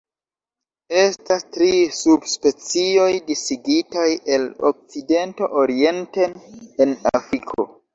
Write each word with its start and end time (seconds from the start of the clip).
Estas 1.01 1.45
tri 1.57 1.67
subspecioj 1.99 3.07
disigitaj 3.29 4.09
el 4.39 4.51
okcidento 4.75 5.55
orienten 5.65 6.39
en 6.85 7.03
Afriko. 7.19 7.75